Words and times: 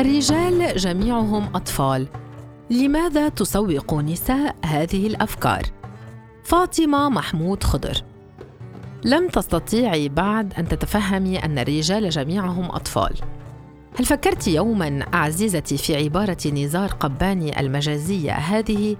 الرجال 0.00 0.76
جميعهم 0.76 1.48
أطفال. 1.54 2.06
لماذا 2.70 3.28
تسوق 3.28 3.94
نساء 3.94 4.56
هذه 4.64 5.06
الأفكار؟ 5.06 5.62
فاطمة 6.44 7.08
محمود 7.08 7.62
خضر. 7.62 8.02
لم 9.04 9.28
تستطيعي 9.28 10.08
بعد 10.08 10.54
أن 10.54 10.68
تتفهمي 10.68 11.38
أن 11.38 11.58
الرجال 11.58 12.10
جميعهم 12.10 12.64
أطفال. 12.64 13.12
هل 13.98 14.04
فكرت 14.04 14.48
يوما 14.48 15.06
عزيزتي 15.12 15.76
في 15.76 15.96
عبارة 15.96 16.48
نزار 16.48 16.88
قباني 16.88 17.60
المجازية 17.60 18.32
هذه؟ 18.32 18.96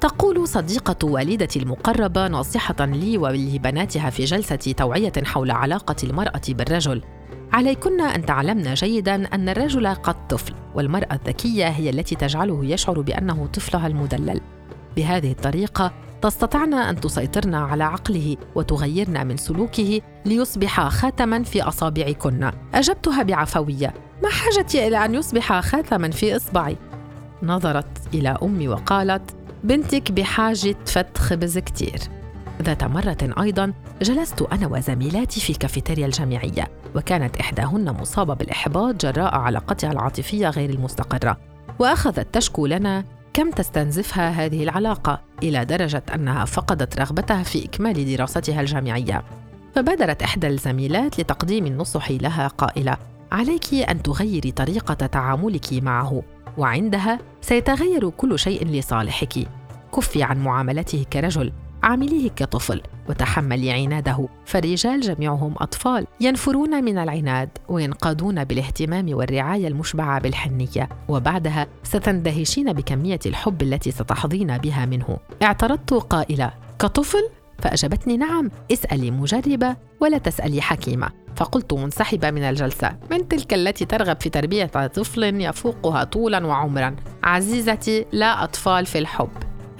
تقول 0.00 0.48
صديقة 0.48 1.06
والدتي 1.06 1.58
المقربة 1.58 2.28
ناصحة 2.28 2.86
لي 2.86 3.18
ولبناتها 3.18 4.10
في 4.10 4.24
جلسة 4.24 4.56
توعية 4.56 5.12
حول 5.24 5.50
علاقة 5.50 5.96
المرأة 6.04 6.42
بالرجل. 6.48 7.02
عليكن 7.56 8.00
أن 8.00 8.26
تعلمن 8.26 8.74
جيدا 8.74 9.34
أن 9.34 9.48
الرجل 9.48 9.86
قد 9.86 10.26
طفل 10.28 10.54
والمرأة 10.74 11.14
الذكية 11.14 11.68
هي 11.68 11.90
التي 11.90 12.14
تجعله 12.14 12.64
يشعر 12.64 13.00
بأنه 13.00 13.46
طفلها 13.46 13.86
المدلل. 13.86 14.40
بهذه 14.96 15.32
الطريقة 15.32 15.92
تستطعن 16.22 16.74
أن 16.74 17.00
تسيطرن 17.00 17.54
على 17.54 17.84
عقله 17.84 18.36
وتغيرن 18.54 19.26
من 19.26 19.36
سلوكه 19.36 20.00
ليصبح 20.24 20.88
خاتما 20.88 21.42
في 21.42 21.62
أصابعكن. 21.62 22.50
أجبتها 22.74 23.22
بعفوية. 23.22 23.94
ما 24.22 24.28
حاجتي 24.28 24.88
إلى 24.88 25.04
أن 25.04 25.14
يصبح 25.14 25.60
خاتما 25.60 26.10
في 26.10 26.36
إصبعي؟ 26.36 26.76
نظرت 27.42 28.14
إلى 28.14 28.38
أمي 28.42 28.68
وقالت 28.68 29.36
بنتك 29.64 30.12
بحاجة 30.12 30.76
فت 30.86 31.18
خبز 31.18 31.58
كتير 31.58 31.98
ذات 32.62 32.84
مرة 32.84 33.34
أيضا 33.40 33.72
جلست 34.02 34.42
أنا 34.42 34.66
وزميلاتي 34.66 35.40
في 35.40 35.50
الكافيتيريا 35.50 36.06
الجامعية 36.06 36.68
وكانت 36.94 37.36
إحداهن 37.36 37.90
مصابة 38.00 38.34
بالإحباط 38.34 39.06
جراء 39.06 39.34
علاقتها 39.34 39.92
العاطفية 39.92 40.48
غير 40.48 40.70
المستقرة 40.70 41.36
وأخذت 41.78 42.34
تشكو 42.34 42.66
لنا 42.66 43.04
كم 43.32 43.50
تستنزفها 43.50 44.30
هذه 44.30 44.62
العلاقة 44.62 45.20
إلى 45.42 45.64
درجة 45.64 46.02
أنها 46.14 46.44
فقدت 46.44 47.00
رغبتها 47.00 47.42
في 47.42 47.64
إكمال 47.64 48.16
دراستها 48.16 48.60
الجامعية. 48.60 49.22
فبادرت 49.74 50.22
إحدى 50.22 50.46
الزميلات 50.46 51.20
لتقديم 51.20 51.66
النصح 51.66 52.10
لها 52.10 52.48
قائلة 52.48 52.96
عليك 53.32 53.74
أن 53.74 54.02
تغيري 54.02 54.50
طريقة 54.50 54.94
تعاملك 54.94 55.72
معه 55.72 56.22
وعندها 56.58 57.18
سيتغير 57.40 58.10
كل 58.10 58.38
شيء 58.38 58.66
لصالحك. 58.66 59.48
كفي 59.96 60.22
عن 60.22 60.38
معاملته 60.38 61.04
كرجل 61.12 61.52
عامليه 61.82 62.30
كطفل 62.30 62.82
وتحملي 63.08 63.72
عناده. 63.72 64.28
فالرجال 64.44 65.00
جميعهم 65.00 65.54
أطفال 65.58 66.06
ينفرون 66.20 66.84
من 66.84 66.98
العناد 66.98 67.48
وينقادون 67.68 68.44
بالاهتمام 68.44 69.14
والرعاية 69.14 69.68
المشبعة 69.68 70.20
بالحنية. 70.20 70.88
وبعدها 71.08 71.66
ستندهشين 71.82 72.72
بكمية 72.72 73.20
الحب 73.26 73.62
التي 73.62 73.90
ستحظين 73.90 74.58
بها 74.58 74.86
منه. 74.86 75.18
اعترضت 75.42 75.92
قائلة 75.94 76.52
كطفل؟ 76.78 77.28
فأجابتني 77.58 78.16
نعم 78.16 78.50
اسألي 78.72 79.10
مجربة 79.10 79.76
ولا 80.00 80.18
تسألي 80.18 80.62
حكيمة. 80.62 81.10
فقلت 81.36 81.72
منسحبة 81.72 82.30
من 82.30 82.42
الجلسة. 82.42 82.96
من 83.10 83.28
تلك 83.28 83.54
التي 83.54 83.84
ترغب 83.84 84.20
في 84.20 84.30
تربية 84.30 84.64
طفل 84.64 85.40
يفوقها 85.40 86.04
طولا 86.04 86.46
وعمرا. 86.46 86.96
عزيزتي 87.24 88.06
لا 88.12 88.44
أطفال 88.44 88.86
في 88.86 88.98
الحب. 88.98 89.28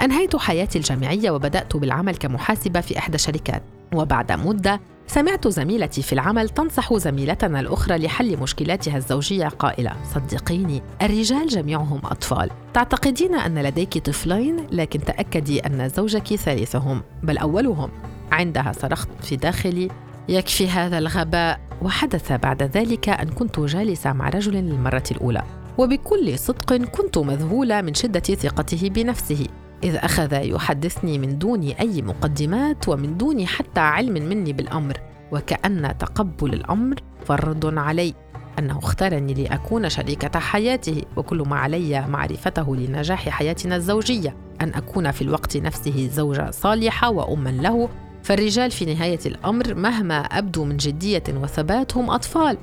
أنهيت 0.01 0.37
حياتي 0.37 0.79
الجامعية 0.79 1.31
وبدأت 1.31 1.77
بالعمل 1.77 2.17
كمحاسبة 2.17 2.81
في 2.81 2.99
إحدى 2.99 3.15
الشركات. 3.15 3.63
وبعد 3.95 4.33
مدة 4.33 4.81
سمعت 5.07 5.49
زميلتي 5.49 6.03
في 6.03 6.13
العمل 6.13 6.49
تنصح 6.49 6.95
زميلتنا 6.95 7.61
الأخرى 7.61 7.99
لحل 7.99 8.37
مشكلاتها 8.37 8.97
الزوجية. 8.97 9.49
قائلة 9.49 9.93
صدقيني 10.15 10.83
الرجال 11.03 11.49
جميعهم 11.49 12.01
أطفال. 12.05 12.51
تعتقدين 12.75 13.35
أن 13.35 13.59
لديك 13.59 13.99
طفلين 13.99 14.67
لكن 14.73 15.01
تأكدي 15.01 15.61
أن 15.61 15.89
زوجك 15.89 16.35
ثالثهم 16.35 17.03
بل 17.23 17.39
أولهم. 17.39 17.91
عندها 18.33 18.73
صرخت 18.73 19.09
في 19.23 19.37
داخلي 19.37 19.89
يكفي 20.29 20.69
هذا 20.69 20.99
الغباء. 20.99 21.61
وحدث 21.83 22.33
بعد 22.33 22.63
ذلك 22.63 23.09
أن 23.09 23.29
كنت 23.29 23.61
جالسة 23.61 24.13
مع 24.13 24.29
رجل 24.29 24.53
للمرة 24.53 25.05
الأولى. 25.11 25.43
وبكل 25.79 26.39
صدق 26.39 26.75
كنت 26.75 27.19
مذهولة 27.19 27.81
من 27.81 27.95
شدة 27.95 28.21
ثقته 28.21 28.91
بنفسه. 28.91 29.47
إذ 29.85 29.97
أخذ 29.97 30.33
يحدثني 30.33 31.19
من 31.19 31.39
دون 31.39 31.63
أي 31.63 32.03
مقدمات 32.03 32.89
ومن 32.89 33.17
دون 33.17 33.47
حتى 33.47 33.81
علم 33.81 34.13
مني 34.13 34.53
بالأمر 34.53 35.01
وكأن 35.33 35.99
تقبل 35.99 36.55
الأمر 36.55 36.97
فرض 37.27 37.79
علي. 37.79 38.15
أنه 38.59 38.79
اختارني 38.79 39.35
لأكون 39.35 39.89
شريكة 39.89 40.39
حياته 40.39 41.03
وكل 41.17 41.43
ما 41.43 41.57
علي 41.57 42.07
معرفته 42.09 42.77
لنجاح 42.77 43.29
حياتنا 43.29 43.77
الزوجية. 43.77 44.37
أن 44.61 44.75
أكون 44.75 45.11
في 45.11 45.23
الوقت 45.23 45.57
نفسه 45.57 46.09
زوجة 46.13 46.51
صالحة 46.51 47.11
وأما 47.11 47.49
له. 47.51 47.89
فالرجال 48.23 48.71
في 48.71 48.95
نهاية 48.95 49.19
الأمر 49.27 49.75
مهما 49.75 50.19
أبدوا 50.19 50.65
من 50.65 50.77
جدية 50.77 51.23
وثبات 51.29 51.97
هم 51.97 52.11
أطفال. 52.11 52.59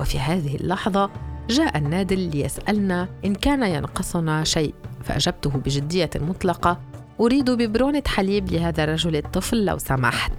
وفي 0.00 0.18
هذه 0.18 0.56
اللحظة 0.56 1.10
جاء 1.50 1.78
النادل 1.78 2.18
ليسألنا 2.18 3.08
إن 3.24 3.34
كان 3.34 3.62
ينقصنا 3.62 4.44
شيء. 4.44 4.74
فأجبته 5.06 5.50
بجدية 5.50 6.10
مطلقة. 6.16 6.80
أريد 7.20 7.50
ببرونة 7.50 8.02
حليب 8.06 8.52
لهذا 8.52 8.84
الرجل 8.84 9.16
الطفل 9.16 9.64
لو 9.64 9.78
سمحت. 9.78 10.32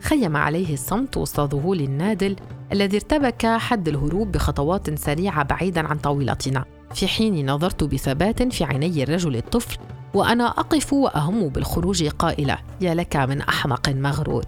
خيم 0.00 0.36
عليه 0.36 0.74
الصمت 0.74 1.16
وسط 1.16 1.54
ذهول 1.54 1.80
النادل 1.80 2.36
الذي 2.72 2.96
ارتبك 2.96 3.46
حد 3.46 3.88
الهروب 3.88 4.32
بخطوات 4.32 4.98
سريعة 4.98 5.42
بعيدا 5.42 5.88
عن 5.88 5.98
طاولتنا. 5.98 6.64
في 6.94 7.08
حين 7.08 7.50
نظرت 7.50 7.84
بثبات 7.84 8.42
في 8.42 8.64
عيني 8.64 9.02
الرجل 9.02 9.36
الطفل 9.36 9.78
وأنا 10.14 10.48
أقف 10.48 10.92
وأهم 10.92 11.48
بالخروج 11.48 12.08
قائلة 12.08 12.58
يا 12.80 12.94
لك 12.94 13.16
من 13.16 13.40
أحمق 13.40 13.88
مغرور. 13.88 14.44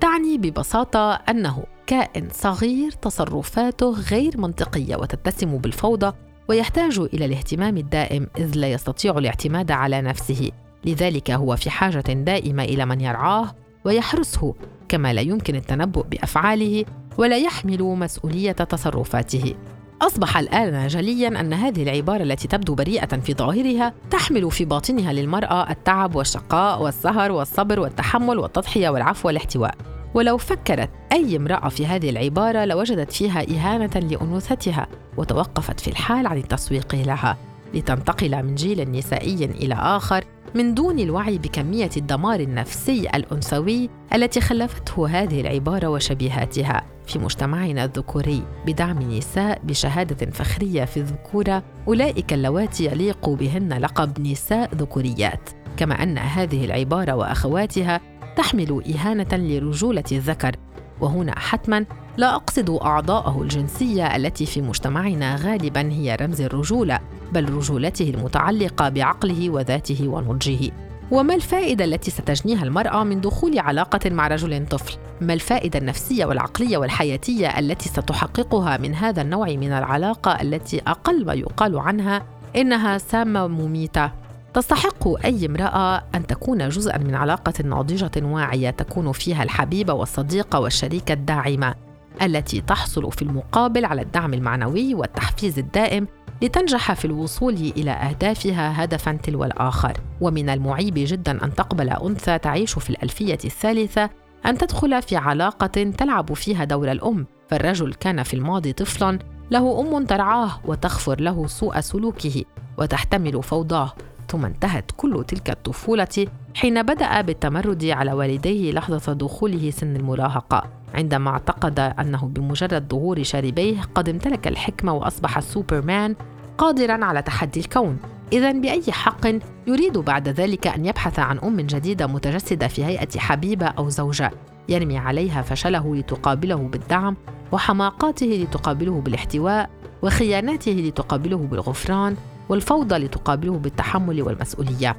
تعني 0.00 0.38
ببساطة 0.38 1.12
أنه 1.12 1.64
كائن 1.86 2.28
صغير 2.32 2.90
تصرفاته 2.90 3.90
غير 3.90 4.40
منطقية 4.40 4.96
وتتسم 4.96 5.58
بالفوضى 5.58 6.12
ويحتاج 6.48 6.98
إلى 6.98 7.24
الاهتمام 7.24 7.76
الدائم 7.76 8.26
إذ 8.38 8.56
لا 8.56 8.72
يستطيع 8.72 9.18
الاعتماد 9.18 9.70
على 9.70 10.02
نفسه. 10.02 10.50
لذلك 10.84 11.30
هو 11.30 11.56
في 11.56 11.70
حاجة 11.70 12.00
دائمة 12.00 12.64
إلى 12.64 12.86
من 12.86 13.00
يرعاه 13.00 13.54
ويحرسه 13.84 14.54
كما 14.88 15.12
لا 15.12 15.20
يمكن 15.20 15.56
التنبؤ 15.56 16.06
بأفعاله 16.06 16.84
ولا 17.18 17.38
يحمل 17.38 17.82
مسؤولية 17.82 18.52
تصرفاته. 18.52 19.54
أصبح 20.02 20.36
الآن 20.36 20.86
جليا 20.86 21.40
أن 21.40 21.52
هذه 21.52 21.82
العبارة 21.82 22.22
التي 22.22 22.48
تبدو 22.48 22.74
بريئة 22.74 23.06
في 23.06 23.34
ظاهرها 23.34 23.92
تحمل 24.10 24.50
في 24.50 24.64
باطنها 24.64 25.12
للمرأة 25.12 25.70
التعب 25.70 26.14
والشقاء 26.14 26.82
والسهر 26.82 27.32
والصبر 27.32 27.80
والتحمل 27.80 28.38
والتضحية 28.38 28.88
والعفو 28.88 29.28
والاحتواء. 29.28 29.93
ولو 30.14 30.36
فكرت 30.36 30.90
أي 31.12 31.36
امرأة 31.36 31.68
في 31.68 31.86
هذه 31.86 32.10
العبارة 32.10 32.64
لوجدت 32.64 33.12
فيها 33.12 33.42
إهانة 33.42 34.08
لأنوثتها 34.10 34.86
وتوقفت 35.16 35.80
في 35.80 35.88
الحال 35.88 36.26
عن 36.26 36.36
التسويق 36.36 36.94
لها 36.94 37.36
لتنتقل 37.74 38.42
من 38.42 38.54
جيل 38.54 38.90
نسائي 38.90 39.44
إلى 39.44 39.74
آخر 39.74 40.24
من 40.54 40.74
دون 40.74 40.98
الوعي 40.98 41.38
بكمية 41.38 41.90
الدمار 41.96 42.40
النفسي 42.40 43.00
الأنثوي 43.14 43.90
التي 44.14 44.40
خلفته 44.40 45.08
هذه 45.08 45.40
العبارة 45.40 45.86
وشبيهاتها 45.86 46.82
في 47.06 47.18
مجتمعنا 47.18 47.84
الذكوري 47.84 48.42
بدعم 48.66 48.98
نساء 48.98 49.60
بشهادة 49.64 50.30
فخرية 50.30 50.84
في 50.84 50.96
الذكورة 50.96 51.62
أولئك 51.88 52.32
اللواتي 52.32 52.84
يليق 52.84 53.28
بهن 53.28 53.72
لقب 53.72 54.20
نساء 54.20 54.74
ذكوريات. 54.74 55.50
كما 55.76 56.02
أن 56.02 56.18
هذه 56.18 56.64
العبارة 56.64 57.12
وأخواتها 57.12 58.00
تحمل 58.36 58.82
إهانة 58.94 59.28
لرجولة 59.32 60.04
الذكر. 60.12 60.56
وهنا 61.00 61.38
حتما 61.38 61.84
لا 62.16 62.34
أقصد 62.34 62.70
أعضاءه 62.70 63.42
الجنسية 63.42 64.16
التي 64.16 64.46
في 64.46 64.60
مجتمعنا 64.60 65.36
غالبا 65.36 65.92
هي 65.92 66.16
رمز 66.20 66.40
الرجولة 66.40 66.98
بل 67.32 67.52
رجولته 67.52 68.10
المتعلقة 68.10 68.88
بعقله 68.88 69.50
وذاته 69.50 70.08
ونضجه. 70.08 70.70
وما 71.10 71.34
الفائدة 71.34 71.84
التي 71.84 72.10
ستجنيها 72.10 72.64
المرأة 72.64 73.04
من 73.04 73.20
دخول 73.20 73.58
علاقة 73.58 74.10
مع 74.10 74.28
رجل 74.28 74.66
طفل؟ 74.66 74.96
ما 75.20 75.34
الفائدة 75.34 75.78
النفسية 75.78 76.24
والعقلية 76.24 76.76
والحياتية 76.76 77.58
التي 77.58 77.88
ستحققها 77.88 78.76
من 78.76 78.94
هذا 78.94 79.22
النوع 79.22 79.48
من 79.48 79.72
العلاقة 79.72 80.42
التي 80.42 80.82
أقل 80.86 81.26
ما 81.26 81.34
يقال 81.34 81.78
عنها 81.78 82.22
إنها 82.56 82.98
سامة 82.98 83.46
مميتة 83.46 84.10
تستحق 84.54 85.24
أي 85.24 85.46
امرأة 85.46 86.04
أن 86.14 86.26
تكون 86.26 86.68
جزءا 86.68 86.98
من 86.98 87.14
علاقة 87.14 87.64
ناضجة 87.64 88.10
واعية 88.16 88.70
تكون 88.70 89.12
فيها 89.12 89.42
الحبيبة 89.42 89.92
والصديقة 89.92 90.60
والشريكة 90.60 91.12
الداعمة 91.12 91.74
التي 92.22 92.60
تحصل 92.60 93.12
في 93.12 93.22
المقابل 93.22 93.84
على 93.84 94.02
الدعم 94.02 94.34
المعنوي 94.34 94.94
والتحفيز 94.94 95.58
الدائم 95.58 96.08
لتنجح 96.42 96.92
في 96.92 97.04
الوصول 97.04 97.54
إلى 97.54 97.90
أهدافها 97.90 98.84
هدفا 98.84 99.12
تلو 99.12 99.44
الآخر. 99.44 99.92
ومن 100.20 100.50
المعيب 100.50 100.94
جدا 100.96 101.44
أن 101.44 101.54
تقبل 101.54 101.90
أنثى 101.90 102.38
تعيش 102.38 102.78
في 102.78 102.90
الألفية 102.90 103.38
الثالثة 103.44 104.10
أن 104.46 104.58
تدخل 104.58 105.02
في 105.02 105.16
علاقة 105.16 105.66
تلعب 105.98 106.32
فيها 106.32 106.64
دور 106.64 106.92
الأم. 106.92 107.26
فالرجل 107.48 107.94
كان 107.94 108.22
في 108.22 108.34
الماضي 108.34 108.72
طفلا 108.72 109.18
له 109.50 109.80
أم 109.80 110.04
ترعاه 110.04 110.60
وتغفر 110.64 111.20
له 111.20 111.46
سوء 111.46 111.80
سلوكه 111.80 112.44
وتحتمل 112.78 113.42
فوضاه. 113.42 113.92
ثم 114.34 114.44
انتهت 114.44 114.90
كل 114.96 115.24
تلك 115.28 115.50
الطفولة 115.50 116.26
حين 116.54 116.82
بدأ 116.82 117.20
بالتمرد 117.20 117.84
على 117.84 118.12
والديه 118.12 118.72
لحظة 118.72 119.12
دخوله 119.12 119.70
سن 119.70 119.96
المراهقة 119.96 120.64
عندما 120.94 121.30
اعتقد 121.30 121.78
أنه 121.80 122.26
بمجرد 122.26 122.90
ظهور 122.90 123.22
شاربيه 123.22 123.80
قد 123.94 124.08
امتلك 124.08 124.48
الحكمة 124.48 124.92
وأصبح 124.92 125.40
سوبرمان 125.40 126.16
قادرا 126.58 127.04
على 127.04 127.22
تحدي 127.22 127.60
الكون. 127.60 127.98
اذا 128.32 128.52
بأي 128.52 128.92
حق 128.92 129.26
يريد 129.66 129.98
بعد 129.98 130.28
ذلك 130.28 130.66
أن 130.66 130.86
يبحث 130.86 131.18
عن 131.18 131.38
أم 131.38 131.60
جديدة 131.60 132.06
متجسدة 132.06 132.68
في 132.68 132.84
هيئة 132.84 133.18
حبيبة 133.18 133.66
أو 133.66 133.88
زوجة 133.88 134.30
يرمي 134.68 134.98
عليها 134.98 135.42
فشله 135.42 135.96
لتقابله 135.96 136.56
بالدعم 136.56 137.16
وحماقاته 137.52 138.26
لتقابله 138.26 139.00
بالاحتواء 139.00 139.70
وخياناته 140.02 140.72
لتقابله 140.72 141.36
بالغفران 141.36 142.16
والفوضى 142.48 142.94
لتقابله 142.94 143.58
بالتحمل 143.58 144.22
والمسؤولية. 144.22 144.96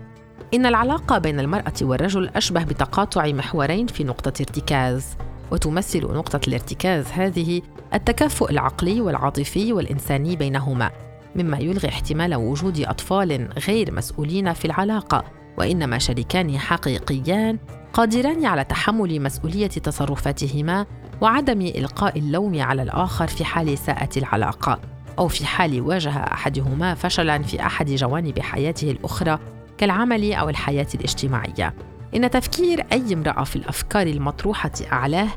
إن 0.54 0.66
العلاقة 0.66 1.18
بين 1.18 1.40
المرأة 1.40 1.74
والرجل 1.82 2.30
أشبه 2.36 2.64
بتقاطع 2.64 3.28
محورين 3.28 3.88
في 3.88 4.04
نقطة 4.04 4.34
ارتكاز 4.42 5.18
وتمثل 5.52 6.02
نقطة 6.02 6.40
الارتكاز 6.48 7.06
هذه 7.12 7.62
التكافؤ 7.94 8.52
العقلي 8.52 9.02
والعاطفي 9.02 9.74
والإنساني 9.74 10.36
بينهما 10.36 10.92
مما 11.36 11.58
يلغي 11.58 11.90
احتمال 11.90 12.36
وجود 12.36 12.80
أطفال 12.80 13.50
غير 13.68 13.94
مسؤولين 13.94 14.54
في 14.54 14.66
العلاقة 14.66 15.24
وإنما 15.58 15.98
شريكان 15.98 16.58
حقيقيان 16.58 17.58
قادران 17.94 18.46
على 18.46 18.64
تحمل 18.64 19.22
مسؤولية 19.22 19.68
تصرفاتهما 19.68 20.86
وعدم 21.22 21.62
إلقاء 21.62 22.20
اللوم 22.20 22.62
على 22.62 22.84
الآخر 22.84 23.28
في 23.28 23.46
حال 23.46 23.78
ساءت 23.78 24.18
العلاقة. 24.18 24.95
أو 25.20 25.28
في 25.28 25.46
حال 25.46 25.82
واجه 25.82 26.10
أحدهما 26.10 26.94
فشلا 26.94 27.44
في 27.44 27.62
أحد 27.62 27.92
جوانب 27.92 28.40
حياته 28.40 28.92
الأخرى 28.92 29.40
كالعمل 29.78 30.34
أو 30.34 30.50
الحياة 30.50 30.88
الاجتماعية. 30.96 31.74
إن 32.16 32.30
تفكير 32.30 32.86
أي 32.92 33.14
امرأة 33.14 33.44
في 33.44 33.56
الأفكار 33.56 34.08
المطروحة 34.08 34.72
أعلاه 34.92 35.28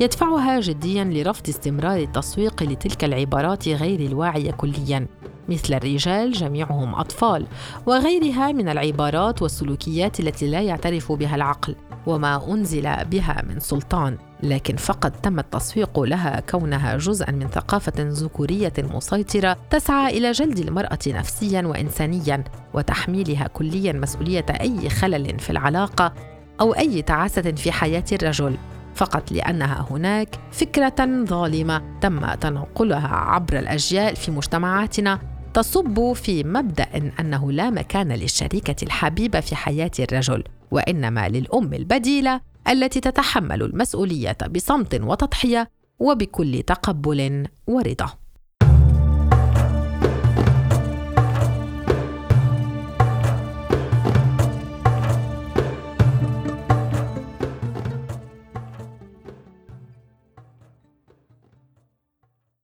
يدفعها 0.00 0.60
جديا 0.60 1.04
لرفض 1.04 1.48
استمرار 1.48 1.96
التسويق 1.96 2.62
لتلك 2.62 3.04
العبارات 3.04 3.68
غير 3.68 4.00
الواعية 4.00 4.50
كليا 4.50 5.06
مثل 5.48 5.74
الرجال 5.74 6.32
جميعهم 6.32 6.94
أطفال 6.94 7.46
وغيرها 7.86 8.52
من 8.52 8.68
العبارات 8.68 9.42
والسلوكيات 9.42 10.20
التي 10.20 10.46
لا 10.46 10.60
يعترف 10.60 11.12
بها 11.12 11.36
العقل 11.36 11.74
وما 12.06 12.54
أنزل 12.54 13.04
بها 13.04 13.42
من 13.48 13.60
سلطان. 13.60 14.18
لكن 14.42 14.76
فقط 14.76 15.12
تم 15.22 15.38
التسويق 15.38 16.00
لها 16.00 16.40
كونها 16.40 16.96
جزءا 16.96 17.30
من 17.30 17.48
ثقافة 17.48 17.92
ذكورية 17.98 18.72
مسيطرة 18.78 19.56
تسعى 19.70 20.18
إلى 20.18 20.32
جلد 20.32 20.58
المرأة 20.58 20.98
نفسيا 21.06 21.62
وانسانيا 21.62 22.44
وتحميلها 22.74 23.46
كليا 23.46 23.92
مسؤولية 23.92 24.46
أي 24.60 24.90
خلل 24.90 25.38
في 25.38 25.50
العلاقة 25.50 26.12
أو 26.60 26.72
أي 26.72 27.02
تعاسة 27.02 27.42
في 27.42 27.72
حياة 27.72 28.04
الرجل. 28.12 28.56
فقط 28.94 29.32
لأنها 29.32 29.86
هناك 29.90 30.28
فكرة 30.52 31.24
ظالمة 31.24 31.82
تم 32.00 32.34
تنقلها 32.34 33.08
عبر 33.08 33.58
الأجيال 33.58 34.16
في 34.16 34.30
مجتمعاتنا 34.30 35.18
تصب 35.54 36.12
في 36.12 36.44
مبدأ 36.44 36.86
أنه 37.20 37.52
لا 37.52 37.70
مكان 37.70 38.12
للشريكة 38.12 38.76
الحبيبة 38.82 39.40
في 39.40 39.56
حياة 39.56 39.90
الرجل 40.00 40.44
وإنما 40.70 41.28
للأم 41.28 41.74
البديلة 41.74 42.40
التي 42.68 43.00
تتحمل 43.00 43.62
المسؤولية 43.62 44.36
بصمت 44.54 44.94
وتضحية 44.94 45.70
وبكل 45.98 46.62
تقبل 46.62 47.46
ورضا. 47.66 48.10